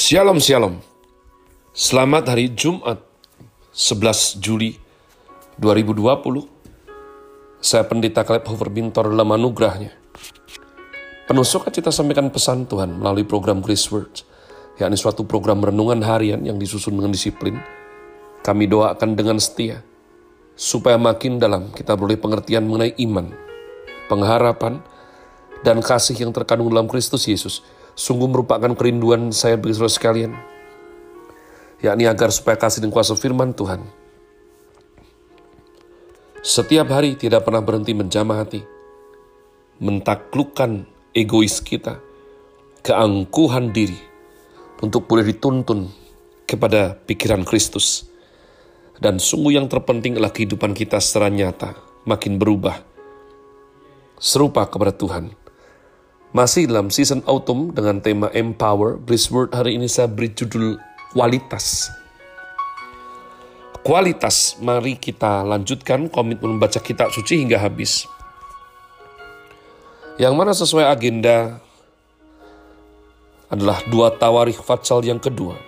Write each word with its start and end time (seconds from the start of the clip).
Shalom 0.00 0.40
Shalom. 0.40 0.80
Selamat 1.76 2.32
hari 2.32 2.48
Jumat 2.48 3.04
11 3.76 4.40
Juli 4.40 4.80
2020 5.60 6.00
Saya 7.60 7.84
Pendeta 7.84 8.24
Kaleb 8.24 8.48
Hofer 8.48 8.72
Bintor 8.72 9.12
dalam 9.12 9.28
anugerahnya 9.28 9.92
Penuh 11.28 11.44
sampaikan 11.44 12.32
pesan 12.32 12.64
Tuhan 12.64 12.96
melalui 12.96 13.28
program 13.28 13.60
Grace 13.60 13.92
Words 13.92 14.24
yakni 14.80 14.96
suatu 14.96 15.28
program 15.28 15.60
renungan 15.60 16.00
harian 16.00 16.48
yang 16.48 16.56
disusun 16.56 16.96
dengan 16.96 17.12
disiplin. 17.12 17.60
Kami 18.40 18.72
doakan 18.72 19.12
dengan 19.12 19.36
setia 19.36 19.84
supaya 20.56 20.96
makin 20.96 21.36
dalam 21.36 21.76
kita 21.76 21.92
boleh 21.92 22.16
pengertian 22.16 22.64
mengenai 22.64 22.96
iman, 23.04 23.36
pengharapan, 24.08 24.80
dan 25.60 25.84
kasih 25.84 26.16
yang 26.16 26.32
terkandung 26.32 26.72
dalam 26.72 26.88
Kristus 26.88 27.28
Yesus 27.28 27.60
sungguh 28.00 28.32
merupakan 28.32 28.72
kerinduan 28.72 29.28
saya 29.28 29.60
bagi 29.60 29.76
saudara 29.76 29.92
sekalian, 29.92 30.32
yakni 31.84 32.08
agar 32.08 32.32
supaya 32.32 32.56
kasih 32.56 32.80
dan 32.80 32.88
kuasa 32.88 33.12
firman 33.12 33.52
Tuhan 33.52 34.00
setiap 36.40 36.88
hari 36.88 37.20
tidak 37.20 37.44
pernah 37.44 37.60
berhenti 37.60 37.92
menjamah 37.92 38.40
hati, 38.40 38.64
mentaklukkan 39.76 40.88
egois 41.12 41.60
kita, 41.60 42.00
keangkuhan 42.80 43.76
diri, 43.76 44.00
untuk 44.80 45.04
boleh 45.04 45.28
dituntun 45.28 45.92
kepada 46.48 46.96
pikiran 46.96 47.44
Kristus. 47.44 48.08
Dan 48.96 49.20
sungguh 49.20 49.60
yang 49.60 49.68
terpenting 49.68 50.16
adalah 50.16 50.32
kehidupan 50.32 50.72
kita 50.72 50.96
secara 50.96 51.28
nyata, 51.28 51.76
makin 52.08 52.40
berubah, 52.40 52.80
serupa 54.16 54.64
kepada 54.64 54.96
Tuhan. 54.96 55.36
Masih 56.30 56.70
dalam 56.70 56.94
season 56.94 57.26
autumn 57.26 57.74
dengan 57.74 57.98
tema 57.98 58.30
Empower, 58.30 59.02
Bliss 59.02 59.34
Word 59.34 59.50
hari 59.50 59.74
ini 59.74 59.90
saya 59.90 60.06
beri 60.06 60.30
judul 60.30 60.78
Kualitas. 61.10 61.90
Kualitas, 63.82 64.54
mari 64.62 64.94
kita 64.94 65.42
lanjutkan 65.42 66.06
komitmen 66.06 66.54
membaca 66.54 66.78
kitab 66.78 67.10
suci 67.10 67.42
hingga 67.42 67.58
habis. 67.58 68.06
Yang 70.22 70.34
mana 70.38 70.54
sesuai 70.54 70.86
agenda 70.86 71.58
adalah 73.50 73.82
dua 73.90 74.14
tawarikh 74.14 74.62
fatsal 74.62 75.02
yang 75.02 75.18
kedua. 75.18 75.58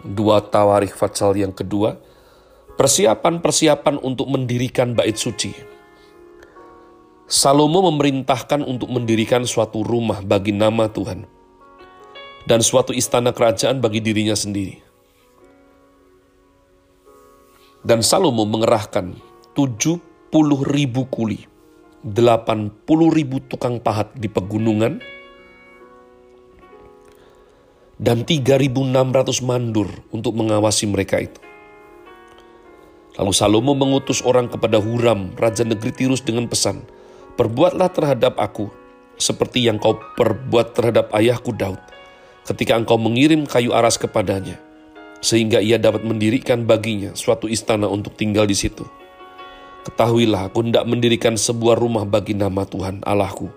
Dua 0.00 0.40
tawarikh 0.40 0.96
fatsal 0.96 1.36
yang 1.36 1.52
kedua, 1.52 1.92
persiapan-persiapan 2.80 4.00
untuk 4.00 4.32
mendirikan 4.32 4.96
bait 4.96 5.20
suci 5.20 5.75
Salomo 7.26 7.82
memerintahkan 7.90 8.62
untuk 8.62 8.86
mendirikan 8.86 9.42
suatu 9.42 9.82
rumah 9.82 10.22
bagi 10.22 10.54
nama 10.54 10.86
Tuhan 10.86 11.26
dan 12.46 12.62
suatu 12.62 12.94
istana 12.94 13.34
kerajaan 13.34 13.82
bagi 13.82 13.98
dirinya 13.98 14.38
sendiri. 14.38 14.78
Dan 17.82 18.06
Salomo 18.06 18.46
mengerahkan 18.46 19.18
70 19.58 19.98
ribu 20.70 21.10
kuli, 21.10 21.42
80 22.06 22.78
ribu 23.10 23.42
tukang 23.42 23.82
pahat 23.82 24.14
di 24.14 24.30
pegunungan, 24.30 25.02
dan 27.98 28.22
3.600 28.22 29.42
mandur 29.42 29.90
untuk 30.14 30.30
mengawasi 30.38 30.86
mereka 30.86 31.18
itu. 31.18 31.42
Lalu 33.18 33.32
Salomo 33.34 33.74
mengutus 33.74 34.22
orang 34.22 34.46
kepada 34.46 34.78
Huram, 34.78 35.34
Raja 35.34 35.66
Negeri 35.66 35.90
Tirus 35.90 36.22
dengan 36.22 36.46
pesan, 36.46 36.86
Perbuatlah 37.36 37.92
terhadap 37.92 38.40
aku 38.40 38.72
seperti 39.20 39.68
yang 39.68 39.76
kau 39.76 40.00
perbuat 40.16 40.72
terhadap 40.72 41.12
ayahku 41.12 41.52
Daud 41.52 41.80
ketika 42.48 42.78
engkau 42.78 42.96
mengirim 42.96 43.44
kayu 43.44 43.76
aras 43.76 44.00
kepadanya, 44.00 44.56
sehingga 45.20 45.60
ia 45.60 45.76
dapat 45.76 46.06
mendirikan 46.06 46.64
baginya 46.64 47.12
suatu 47.12 47.50
istana 47.50 47.90
untuk 47.90 48.14
tinggal 48.16 48.48
di 48.48 48.56
situ. 48.56 48.86
Ketahuilah 49.84 50.48
aku 50.48 50.64
hendak 50.64 50.86
mendirikan 50.86 51.34
sebuah 51.36 51.76
rumah 51.76 52.08
bagi 52.08 52.32
nama 52.32 52.64
Tuhan 52.64 53.02
Allahku, 53.02 53.50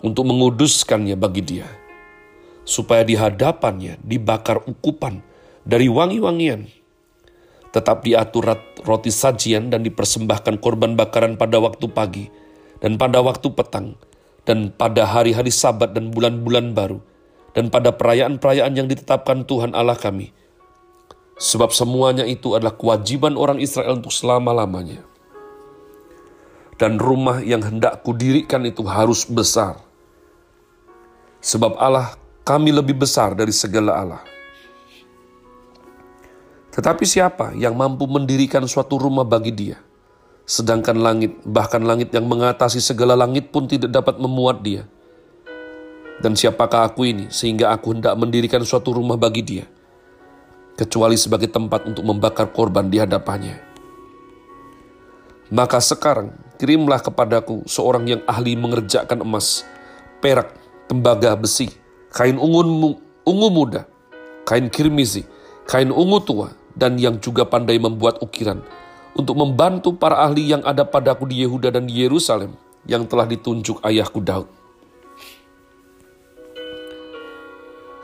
untuk 0.00 0.24
menguduskannya 0.24 1.18
bagi 1.18 1.42
dia, 1.44 1.68
supaya 2.62 3.04
di 3.04 3.18
hadapannya 3.18 3.98
dibakar 4.00 4.62
ukupan 4.64 5.20
dari 5.66 5.90
wangi-wangian, 5.90 6.70
tetap 7.74 8.06
diatur 8.06 8.54
roti 8.86 9.10
sajian 9.10 9.68
dan 9.68 9.82
dipersembahkan 9.82 10.62
korban 10.62 10.94
bakaran 10.94 11.34
pada 11.34 11.58
waktu 11.58 11.90
pagi, 11.90 12.26
dan 12.84 13.00
pada 13.00 13.24
waktu 13.24 13.48
petang, 13.48 13.96
dan 14.44 14.68
pada 14.68 15.08
hari-hari 15.08 15.48
sabat 15.48 15.96
dan 15.96 16.12
bulan-bulan 16.12 16.76
baru, 16.76 17.00
dan 17.56 17.72
pada 17.72 17.96
perayaan-perayaan 17.96 18.76
yang 18.76 18.84
ditetapkan 18.92 19.48
Tuhan 19.48 19.72
Allah 19.72 19.96
kami. 19.96 20.36
Sebab 21.40 21.72
semuanya 21.72 22.28
itu 22.28 22.52
adalah 22.52 22.76
kewajiban 22.76 23.40
orang 23.40 23.56
Israel 23.56 24.04
untuk 24.04 24.12
selama-lamanya. 24.12 25.00
Dan 26.76 27.00
rumah 27.00 27.40
yang 27.40 27.64
hendak 27.64 28.04
kudirikan 28.04 28.68
itu 28.68 28.84
harus 28.84 29.24
besar. 29.24 29.80
Sebab 31.40 31.80
Allah 31.80 32.20
kami 32.44 32.68
lebih 32.68 33.00
besar 33.00 33.32
dari 33.32 33.54
segala 33.56 33.96
Allah. 33.96 34.22
Tetapi 36.74 37.04
siapa 37.08 37.56
yang 37.56 37.72
mampu 37.72 38.04
mendirikan 38.04 38.60
suatu 38.68 39.00
rumah 39.00 39.24
bagi 39.24 39.54
dia? 39.54 39.78
Sedangkan 40.44 41.00
langit, 41.00 41.40
bahkan 41.48 41.80
langit 41.80 42.12
yang 42.12 42.28
mengatasi 42.28 42.76
segala 42.76 43.16
langit 43.16 43.48
pun 43.48 43.64
tidak 43.64 43.88
dapat 43.88 44.20
memuat 44.20 44.60
dia. 44.60 44.84
Dan 46.20 46.36
siapakah 46.36 46.84
aku 46.84 47.08
ini 47.08 47.32
sehingga 47.32 47.72
aku 47.72 47.96
hendak 47.96 48.12
mendirikan 48.14 48.60
suatu 48.60 48.92
rumah 48.92 49.16
bagi 49.16 49.40
dia, 49.40 49.64
kecuali 50.76 51.16
sebagai 51.16 51.48
tempat 51.48 51.88
untuk 51.88 52.04
membakar 52.04 52.52
korban 52.52 52.92
di 52.92 53.00
hadapannya. 53.00 53.56
Maka 55.48 55.80
sekarang 55.80 56.32
kirimlah 56.60 57.00
kepadaku 57.00 57.64
seorang 57.64 58.04
yang 58.04 58.20
ahli 58.28 58.54
mengerjakan 58.54 59.24
emas, 59.24 59.64
perak, 60.20 60.54
tembaga, 60.86 61.34
besi, 61.34 61.72
kain 62.12 62.36
ungu, 62.36 63.00
ungu 63.24 63.48
muda, 63.48 63.88
kain 64.44 64.68
kirmizi, 64.68 65.24
kain 65.66 65.88
ungu 65.88 66.20
tua, 66.20 66.48
dan 66.76 67.00
yang 67.00 67.16
juga 67.18 67.42
pandai 67.48 67.80
membuat 67.80 68.22
ukiran, 68.22 68.62
untuk 69.14 69.38
membantu 69.38 69.94
para 69.94 70.18
ahli 70.26 70.50
yang 70.50 70.62
ada 70.66 70.82
padaku 70.82 71.24
di 71.30 71.46
Yehuda 71.46 71.70
dan 71.70 71.86
di 71.86 72.02
Yerusalem 72.02 72.58
yang 72.84 73.06
telah 73.06 73.24
ditunjuk 73.24 73.80
ayahku 73.80 74.20
Daud. 74.20 74.50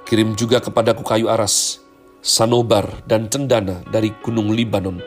Kirim 0.07 0.35
juga 0.35 0.59
kepadaku 0.59 1.07
kayu 1.07 1.31
aras, 1.31 1.79
sanobar, 2.19 3.03
dan 3.07 3.31
cendana 3.31 3.79
dari 3.95 4.11
gunung 4.23 4.51
Libanon, 4.51 4.99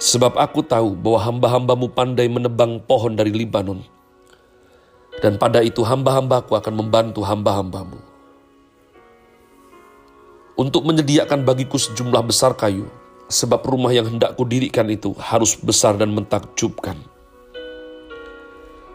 sebab 0.00 0.40
aku 0.40 0.64
tahu 0.64 0.96
bahwa 0.96 1.20
hamba-hambamu 1.20 1.92
pandai 1.92 2.32
menebang 2.32 2.80
pohon 2.80 3.12
dari 3.12 3.28
Libanon. 3.28 3.84
Dan 5.20 5.36
pada 5.36 5.60
itu 5.60 5.82
hamba-hambaku 5.84 6.54
akan 6.54 6.74
membantu 6.80 7.26
hamba-hambamu. 7.26 7.98
Untuk 10.56 10.86
menyediakan 10.86 11.44
bagiku 11.44 11.76
sejumlah 11.76 12.22
besar 12.24 12.54
kayu, 12.54 12.88
sebab 13.28 13.60
rumah 13.68 13.92
yang 13.92 14.08
hendak 14.08 14.34
kudirikan 14.34 14.88
itu 14.88 15.12
harus 15.20 15.54
besar 15.60 16.00
dan 16.00 16.16
mentakjubkan. 16.16 16.96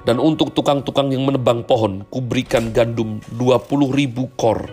Dan 0.04 0.20
untuk 0.20 0.52
tukang-tukang 0.52 1.16
yang 1.16 1.24
menebang 1.24 1.64
pohon, 1.64 2.04
kuberikan 2.12 2.76
gandum 2.76 3.24
20 3.40 3.96
ribu 3.96 4.28
kor, 4.36 4.68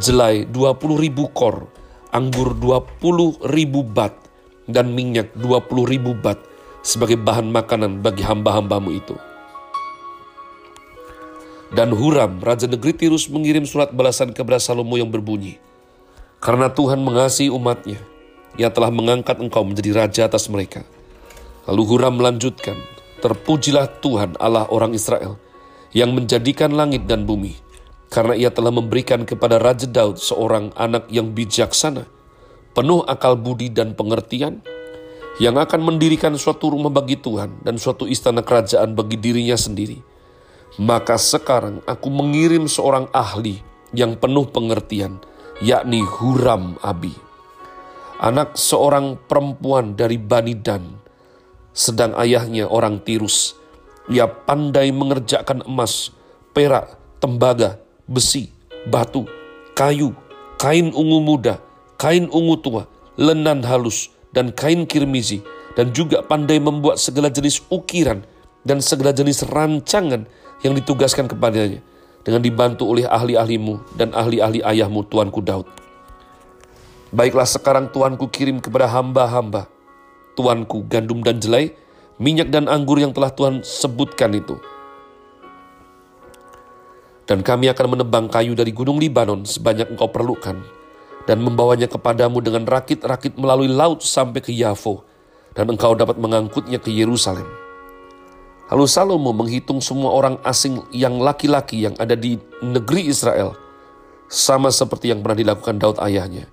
jelai 0.00 0.48
20 0.48 0.96
ribu 0.96 1.28
kor, 1.36 1.68
anggur 2.08 2.56
20 2.56 3.52
ribu 3.52 3.84
bat, 3.84 4.16
dan 4.64 4.96
minyak 4.96 5.28
20 5.36 5.84
ribu 5.84 6.16
bat 6.16 6.40
sebagai 6.80 7.20
bahan 7.20 7.52
makanan 7.52 8.00
bagi 8.00 8.24
hamba-hambamu 8.24 8.96
itu. 8.96 9.12
Dan 11.72 11.92
Huram, 11.92 12.40
Raja 12.40 12.68
Negeri 12.68 12.92
Tirus 12.92 13.32
mengirim 13.32 13.64
surat 13.64 13.92
balasan 13.92 14.36
kepada 14.36 14.60
Salomo 14.60 14.96
yang 15.00 15.08
berbunyi, 15.08 15.56
Karena 16.42 16.68
Tuhan 16.68 17.00
mengasihi 17.00 17.48
umatnya, 17.48 18.02
ia 18.60 18.68
telah 18.68 18.92
mengangkat 18.92 19.40
engkau 19.40 19.64
menjadi 19.64 20.04
raja 20.04 20.22
atas 20.28 20.52
mereka. 20.52 20.84
Lalu 21.64 21.82
Huram 21.88 22.20
melanjutkan, 22.20 22.76
Terpujilah 23.22 24.02
Tuhan 24.02 24.34
Allah 24.42 24.66
orang 24.66 24.98
Israel, 24.98 25.38
yang 25.94 26.10
menjadikan 26.10 26.74
langit 26.74 27.06
dan 27.06 27.22
bumi, 27.22 27.54
karena 28.10 28.34
ia 28.34 28.50
telah 28.50 28.74
memberikan 28.74 29.22
kepada 29.22 29.62
Raja 29.62 29.86
Daud 29.86 30.18
seorang 30.18 30.74
anak 30.74 31.06
yang 31.06 31.30
bijaksana, 31.30 32.02
penuh 32.74 33.06
akal 33.06 33.38
budi 33.38 33.70
dan 33.70 33.94
pengertian, 33.94 34.58
yang 35.38 35.54
akan 35.54 35.86
mendirikan 35.86 36.34
suatu 36.34 36.74
rumah 36.74 36.90
bagi 36.90 37.14
Tuhan 37.14 37.62
dan 37.62 37.78
suatu 37.78 38.10
istana 38.10 38.42
kerajaan 38.42 38.98
bagi 38.98 39.16
dirinya 39.16 39.54
sendiri. 39.54 40.02
Maka 40.82 41.14
sekarang 41.14 41.78
aku 41.86 42.10
mengirim 42.10 42.66
seorang 42.66 43.06
ahli 43.14 43.62
yang 43.94 44.18
penuh 44.18 44.50
pengertian, 44.50 45.22
yakni 45.62 46.02
Huram 46.02 46.74
Abi 46.82 47.31
anak 48.22 48.54
seorang 48.54 49.18
perempuan 49.26 49.98
dari 49.98 50.14
Bani 50.14 50.54
Dan, 50.54 50.94
sedang 51.74 52.14
ayahnya 52.14 52.70
orang 52.70 53.02
Tirus. 53.02 53.58
Ia 54.06 54.30
pandai 54.30 54.94
mengerjakan 54.94 55.66
emas, 55.66 56.14
perak, 56.54 56.94
tembaga, 57.18 57.82
besi, 58.06 58.54
batu, 58.86 59.26
kayu, 59.74 60.14
kain 60.62 60.94
ungu 60.94 61.18
muda, 61.18 61.58
kain 61.98 62.30
ungu 62.30 62.62
tua, 62.62 62.86
lenan 63.18 63.66
halus, 63.66 64.14
dan 64.30 64.54
kain 64.54 64.86
kirmizi, 64.86 65.42
dan 65.74 65.90
juga 65.90 66.22
pandai 66.22 66.62
membuat 66.62 67.02
segala 67.02 67.26
jenis 67.26 67.58
ukiran 67.74 68.22
dan 68.62 68.78
segala 68.78 69.10
jenis 69.10 69.42
rancangan 69.50 70.30
yang 70.62 70.78
ditugaskan 70.78 71.26
kepadanya 71.26 71.82
dengan 72.22 72.38
dibantu 72.38 72.86
oleh 72.86 73.02
ahli-ahlimu 73.02 73.98
dan 73.98 74.14
ahli-ahli 74.14 74.62
ayahmu 74.62 75.02
Tuanku 75.10 75.42
Daud. 75.42 75.81
Baiklah 77.12 77.44
sekarang 77.44 77.92
Tuanku 77.92 78.32
kirim 78.32 78.58
kepada 78.58 78.88
hamba-hamba, 78.88 79.68
Tuanku 80.32 80.88
gandum 80.88 81.20
dan 81.20 81.38
jelai, 81.38 81.76
minyak 82.16 82.48
dan 82.48 82.66
anggur 82.72 82.96
yang 82.96 83.12
telah 83.12 83.28
Tuhan 83.28 83.60
sebutkan 83.60 84.32
itu. 84.32 84.56
Dan 87.28 87.44
kami 87.44 87.68
akan 87.68 87.86
menebang 88.00 88.26
kayu 88.32 88.56
dari 88.56 88.72
gunung 88.72 88.96
Libanon 88.96 89.44
sebanyak 89.44 89.92
engkau 89.92 90.08
perlukan, 90.08 90.64
dan 91.28 91.38
membawanya 91.38 91.86
kepadamu 91.86 92.40
dengan 92.40 92.64
rakit-rakit 92.64 93.36
melalui 93.36 93.68
laut 93.68 94.00
sampai 94.00 94.40
ke 94.40 94.50
Yafo, 94.50 95.04
dan 95.52 95.68
engkau 95.68 95.92
dapat 95.92 96.16
mengangkutnya 96.16 96.80
ke 96.80 96.88
Yerusalem 96.88 97.62
Lalu 98.72 98.88
Salomo 98.88 99.36
menghitung 99.36 99.84
semua 99.84 100.16
orang 100.16 100.40
asing 100.48 100.80
yang 100.96 101.20
laki-laki 101.20 101.84
yang 101.84 101.92
ada 102.00 102.16
di 102.16 102.40
negeri 102.64 103.04
Israel, 103.04 103.52
sama 104.32 104.72
seperti 104.72 105.12
yang 105.12 105.20
pernah 105.20 105.36
dilakukan 105.36 105.76
Daud 105.76 106.00
ayahnya. 106.00 106.48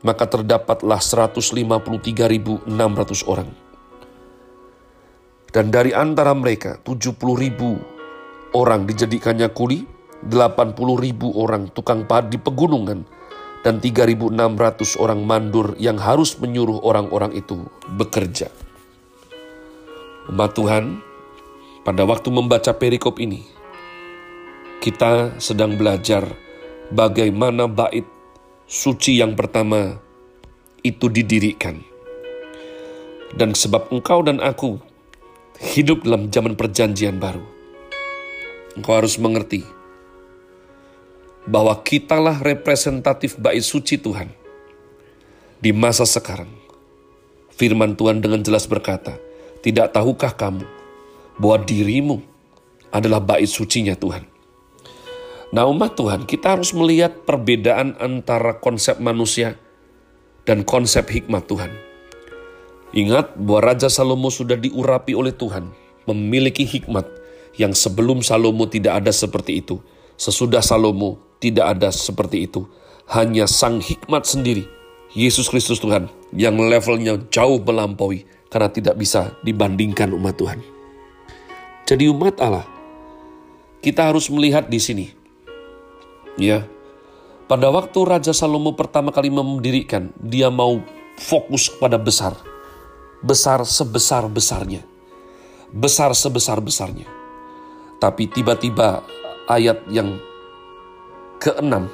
Maka 0.00 0.24
terdapatlah 0.24 0.96
153.600 0.96 2.68
orang. 3.28 3.52
Dan 5.50 5.68
dari 5.74 5.90
antara 5.90 6.32
mereka 6.32 6.78
70.000 6.80 8.54
orang 8.54 8.86
dijadikannya 8.86 9.50
kuli, 9.50 9.84
80.000 10.24 10.78
orang 11.36 11.68
tukang 11.74 12.06
pahat 12.06 12.30
di 12.30 12.38
pegunungan, 12.38 13.02
dan 13.60 13.76
3.600 13.76 14.96
orang 14.96 15.20
mandur 15.26 15.76
yang 15.76 16.00
harus 16.00 16.38
menyuruh 16.40 16.80
orang-orang 16.80 17.36
itu 17.36 17.68
bekerja. 17.92 18.48
Umat 20.30 20.54
Tuhan, 20.54 21.02
pada 21.84 22.06
waktu 22.06 22.30
membaca 22.30 22.72
perikop 22.72 23.18
ini, 23.18 23.42
kita 24.80 25.36
sedang 25.42 25.76
belajar 25.76 26.24
bagaimana 26.94 27.68
bait 27.68 28.06
suci 28.70 29.18
yang 29.18 29.34
pertama 29.34 29.98
itu 30.86 31.10
didirikan. 31.10 31.82
Dan 33.34 33.58
sebab 33.58 33.90
engkau 33.90 34.22
dan 34.22 34.38
aku 34.38 34.78
hidup 35.58 36.06
dalam 36.06 36.30
zaman 36.30 36.54
perjanjian 36.54 37.18
baru, 37.18 37.42
engkau 38.78 38.94
harus 38.94 39.18
mengerti 39.18 39.66
bahwa 41.50 41.74
kitalah 41.82 42.38
representatif 42.38 43.34
bait 43.34 43.62
suci 43.66 43.98
Tuhan 43.98 44.30
di 45.58 45.74
masa 45.74 46.06
sekarang. 46.06 46.50
Firman 47.58 47.98
Tuhan 47.98 48.22
dengan 48.22 48.38
jelas 48.46 48.70
berkata, 48.70 49.18
"Tidak 49.66 49.90
tahukah 49.90 50.30
kamu 50.30 50.62
bahwa 51.42 51.58
dirimu 51.66 52.22
adalah 52.94 53.18
bait 53.18 53.50
sucinya 53.50 53.98
Tuhan. 53.98 54.29
Nah 55.50 55.66
umat 55.66 55.98
Tuhan, 55.98 56.30
kita 56.30 56.54
harus 56.54 56.70
melihat 56.70 57.26
perbedaan 57.26 57.98
antara 57.98 58.62
konsep 58.62 59.02
manusia 59.02 59.58
dan 60.46 60.62
konsep 60.62 61.10
hikmat 61.10 61.50
Tuhan. 61.50 61.74
Ingat 62.94 63.34
bahwa 63.38 63.74
Raja 63.74 63.90
Salomo 63.90 64.30
sudah 64.30 64.54
diurapi 64.54 65.14
oleh 65.14 65.34
Tuhan, 65.34 65.70
memiliki 66.06 66.62
hikmat 66.62 67.06
yang 67.58 67.74
sebelum 67.74 68.22
Salomo 68.22 68.70
tidak 68.70 69.02
ada 69.02 69.10
seperti 69.10 69.58
itu. 69.58 69.82
Sesudah 70.14 70.62
Salomo 70.62 71.18
tidak 71.42 71.78
ada 71.78 71.90
seperti 71.90 72.46
itu. 72.46 72.66
Hanya 73.10 73.50
sang 73.50 73.82
hikmat 73.82 74.22
sendiri, 74.22 74.70
Yesus 75.18 75.50
Kristus 75.50 75.82
Tuhan, 75.82 76.06
yang 76.30 76.54
levelnya 76.62 77.18
jauh 77.26 77.58
melampaui 77.58 78.22
karena 78.50 78.70
tidak 78.70 78.94
bisa 78.94 79.34
dibandingkan 79.42 80.14
umat 80.14 80.38
Tuhan. 80.38 80.62
Jadi 81.90 82.06
umat 82.06 82.38
Allah, 82.38 82.66
kita 83.82 84.14
harus 84.14 84.30
melihat 84.30 84.70
di 84.70 84.78
sini. 84.78 85.19
Ya, 86.38 86.66
pada 87.50 87.66
waktu 87.66 87.98
Raja 88.06 88.30
Salomo 88.30 88.78
pertama 88.78 89.10
kali 89.10 89.26
mendirikan, 89.30 90.14
dia 90.22 90.46
mau 90.50 90.78
fokus 91.18 91.66
kepada 91.66 91.98
besar. 91.98 92.38
Besar 93.20 93.66
sebesar-besarnya. 93.66 94.86
Besar 95.74 96.14
sebesar-besarnya. 96.14 97.10
Tapi 98.00 98.30
tiba-tiba 98.30 99.04
ayat 99.50 99.82
yang 99.90 100.16
keenam, 101.42 101.90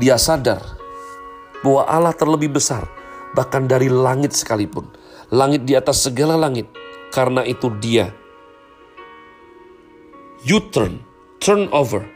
dia 0.00 0.18
sadar 0.18 0.64
bahwa 1.62 1.86
Allah 1.86 2.14
terlebih 2.16 2.56
besar, 2.56 2.88
bahkan 3.36 3.68
dari 3.68 3.92
langit 3.92 4.34
sekalipun. 4.34 4.88
Langit 5.30 5.68
di 5.68 5.74
atas 5.76 6.06
segala 6.06 6.34
langit, 6.38 6.70
karena 7.12 7.42
itu 7.42 7.70
dia 7.82 8.14
U-turn, 10.46 11.02
turnover. 11.42 12.15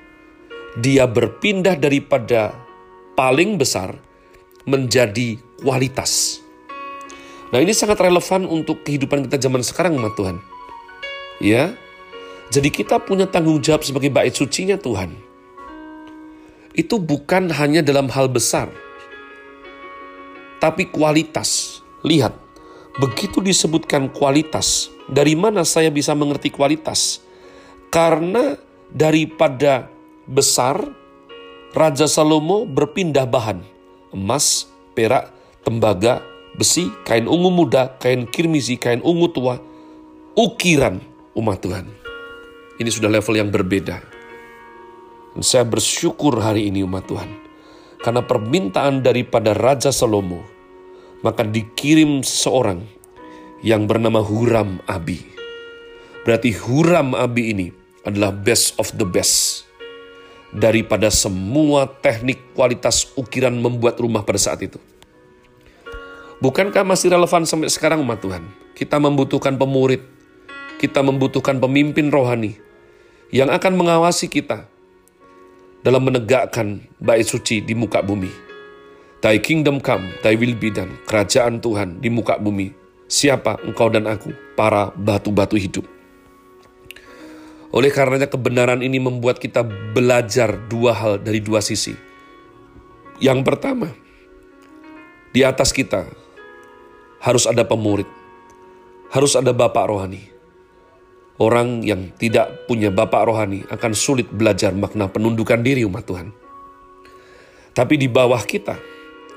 Dia 0.81 1.05
berpindah 1.05 1.77
daripada 1.77 2.57
paling 3.13 3.61
besar 3.61 4.01
menjadi 4.65 5.37
kualitas. 5.61 6.41
Nah 7.53 7.61
ini 7.61 7.77
sangat 7.77 8.01
relevan 8.01 8.49
untuk 8.49 8.81
kehidupan 8.87 9.29
kita 9.29 9.37
zaman 9.37 9.61
sekarang, 9.61 10.01
umat 10.01 10.17
Tuhan. 10.17 10.41
Ya, 11.41 11.77
jadi 12.49 12.73
kita 12.73 12.99
punya 13.05 13.29
tanggung 13.29 13.61
jawab 13.61 13.85
sebagai 13.85 14.09
bait 14.09 14.33
sucinya 14.33 14.81
Tuhan. 14.81 15.13
Itu 16.73 16.97
bukan 16.97 17.51
hanya 17.51 17.85
dalam 17.85 18.09
hal 18.09 18.31
besar, 18.31 18.71
tapi 20.63 20.89
kualitas. 20.89 21.83
Lihat, 22.01 22.33
begitu 22.97 23.45
disebutkan 23.45 24.09
kualitas, 24.09 24.89
dari 25.11 25.37
mana 25.37 25.67
saya 25.69 25.93
bisa 25.93 26.17
mengerti 26.17 26.49
kualitas? 26.49 27.21
Karena 27.91 28.57
daripada 28.89 30.00
besar, 30.31 30.79
Raja 31.75 32.07
Salomo 32.07 32.63
berpindah 32.65 33.27
bahan. 33.27 33.67
Emas, 34.15 34.71
perak, 34.95 35.35
tembaga, 35.67 36.23
besi, 36.55 36.91
kain 37.03 37.27
ungu 37.27 37.51
muda, 37.51 37.99
kain 37.99 38.27
kirmizi, 38.31 38.79
kain 38.79 39.03
ungu 39.03 39.31
tua, 39.35 39.59
ukiran 40.39 41.03
umat 41.35 41.59
Tuhan. 41.63 41.87
Ini 42.81 42.91
sudah 42.91 43.11
level 43.11 43.35
yang 43.37 43.51
berbeda. 43.51 43.99
Dan 45.37 45.43
saya 45.47 45.67
bersyukur 45.67 46.39
hari 46.41 46.71
ini 46.71 46.83
umat 46.87 47.07
Tuhan. 47.07 47.31
Karena 48.01 48.25
permintaan 48.25 49.05
daripada 49.05 49.53
Raja 49.53 49.93
Salomo, 49.93 50.41
maka 51.21 51.45
dikirim 51.45 52.25
seseorang 52.25 52.81
yang 53.61 53.85
bernama 53.85 54.25
Huram 54.25 54.81
Abi. 54.89 55.21
Berarti 56.25 56.57
Huram 56.57 57.13
Abi 57.13 57.53
ini 57.53 57.69
adalah 58.09 58.33
best 58.33 58.81
of 58.81 58.89
the 58.97 59.05
best 59.05 59.60
daripada 60.51 61.07
semua 61.11 61.87
teknik 61.87 62.55
kualitas 62.55 63.11
ukiran 63.15 63.55
membuat 63.55 63.99
rumah 64.03 64.27
pada 64.27 64.39
saat 64.39 64.63
itu. 64.67 64.79
Bukankah 66.41 66.83
masih 66.83 67.13
relevan 67.13 67.45
sampai 67.45 67.69
sekarang 67.69 68.01
umat 68.01 68.19
Tuhan? 68.25 68.43
Kita 68.73 68.97
membutuhkan 68.97 69.61
pemurid, 69.61 70.01
kita 70.81 71.05
membutuhkan 71.05 71.61
pemimpin 71.61 72.09
rohani 72.09 72.57
yang 73.29 73.53
akan 73.53 73.77
mengawasi 73.77 74.27
kita 74.27 74.65
dalam 75.85 76.01
menegakkan 76.01 76.81
bait 76.97 77.29
suci 77.29 77.61
di 77.61 77.77
muka 77.77 78.01
bumi. 78.01 78.33
Thy 79.21 79.37
kingdom 79.37 79.85
come, 79.85 80.17
thy 80.25 80.33
will 80.33 80.57
be 80.57 80.73
done. 80.73 80.97
Kerajaan 81.05 81.61
Tuhan 81.61 82.01
di 82.01 82.09
muka 82.09 82.41
bumi. 82.41 82.73
Siapa 83.05 83.61
engkau 83.69 83.93
dan 83.93 84.09
aku? 84.09 84.33
Para 84.57 84.97
batu-batu 84.97 85.61
hidup. 85.61 86.00
Oleh 87.71 87.95
karenanya 87.95 88.27
kebenaran 88.27 88.83
ini 88.83 88.99
membuat 88.99 89.39
kita 89.39 89.63
belajar 89.95 90.59
dua 90.67 90.91
hal 90.91 91.23
dari 91.23 91.39
dua 91.39 91.63
sisi. 91.63 91.95
Yang 93.23 93.47
pertama, 93.47 93.95
di 95.31 95.47
atas 95.47 95.71
kita 95.71 96.11
harus 97.23 97.47
ada 97.47 97.63
pemurid, 97.63 98.11
harus 99.15 99.39
ada 99.39 99.55
bapak 99.55 99.87
rohani. 99.87 100.27
Orang 101.39 101.87
yang 101.87 102.11
tidak 102.19 102.67
punya 102.67 102.91
bapak 102.91 103.31
rohani 103.31 103.63
akan 103.71 103.93
sulit 103.95 104.27
belajar 104.29 104.75
makna 104.75 105.07
penundukan 105.07 105.63
diri 105.63 105.87
umat 105.87 106.05
Tuhan. 106.05 106.35
Tapi 107.71 107.95
di 107.97 108.11
bawah 108.11 108.43
kita, 108.43 108.77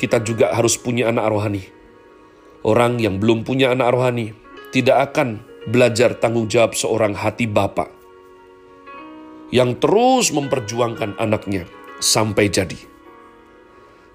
kita 0.02 0.20
juga 0.26 0.52
harus 0.58 0.74
punya 0.74 1.14
anak 1.14 1.30
rohani. 1.30 1.64
Orang 2.66 2.98
yang 2.98 3.22
belum 3.22 3.46
punya 3.46 3.78
anak 3.78 3.94
rohani 3.94 4.34
tidak 4.74 5.14
akan 5.14 5.46
belajar 5.70 6.18
tanggung 6.18 6.50
jawab 6.50 6.74
seorang 6.74 7.14
hati 7.14 7.46
bapak 7.46 8.03
yang 9.54 9.78
terus 9.78 10.34
memperjuangkan 10.34 11.22
anaknya 11.22 11.70
sampai 12.02 12.50
jadi. 12.50 12.80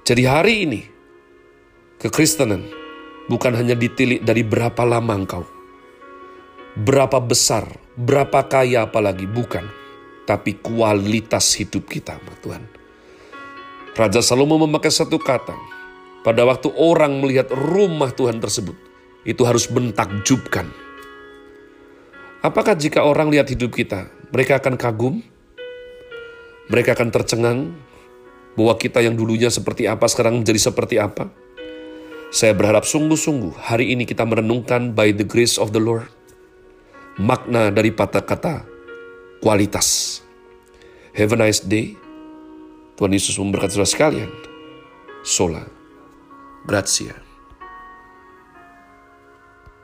Jadi 0.02 0.22
hari 0.26 0.66
ini, 0.66 0.80
kekristenan 2.02 2.66
bukan 3.30 3.54
hanya 3.54 3.78
ditilik 3.78 4.18
dari 4.26 4.42
berapa 4.42 4.82
lama 4.82 5.14
engkau, 5.14 5.46
berapa 6.74 7.22
besar, 7.22 7.70
berapa 7.94 8.50
kaya 8.50 8.90
apalagi, 8.90 9.30
bukan. 9.30 9.62
Tapi 10.26 10.60
kualitas 10.60 11.56
hidup 11.56 11.88
kita, 11.88 12.20
Tuhan. 12.44 12.60
Raja 13.96 14.20
Salomo 14.20 14.60
memakai 14.60 14.92
satu 14.92 15.16
kata. 15.16 15.56
Pada 16.20 16.44
waktu 16.44 16.68
orang 16.76 17.24
melihat 17.24 17.48
rumah 17.48 18.12
Tuhan 18.12 18.36
tersebut, 18.36 18.76
itu 19.24 19.40
harus 19.48 19.70
mentakjubkan. 19.72 20.68
Apakah 22.44 22.76
jika 22.76 23.08
orang 23.08 23.32
lihat 23.32 23.48
hidup 23.48 23.72
kita, 23.72 24.12
mereka 24.28 24.60
akan 24.60 24.74
kagum? 24.76 25.24
Mereka 26.68 26.92
akan 26.92 27.08
tercengang 27.08 27.58
bahwa 28.52 28.76
kita 28.76 29.00
yang 29.00 29.16
dulunya 29.16 29.48
seperti 29.48 29.88
apa 29.88 30.04
sekarang 30.04 30.44
menjadi 30.44 30.68
seperti 30.68 31.00
apa? 31.00 31.32
Saya 32.28 32.52
berharap 32.52 32.84
sungguh-sungguh 32.84 33.56
hari 33.56 33.96
ini 33.96 34.04
kita 34.04 34.28
merenungkan 34.28 34.92
by 34.92 35.16
the 35.16 35.24
grace 35.24 35.56
of 35.56 35.72
the 35.72 35.80
Lord. 35.80 36.12
Makna 37.16 37.72
dari 37.72 37.88
kata-kata 37.88 38.68
kualitas. 39.40 40.20
Have 41.16 41.32
a 41.34 41.38
nice 41.40 41.64
day. 41.64 41.96
Tuhan 43.00 43.14
Yesus 43.14 43.40
memberkati 43.40 43.80
saudara 43.80 43.88
sekalian. 43.88 44.30
Sola. 45.24 45.64
Grazie. 46.68 47.27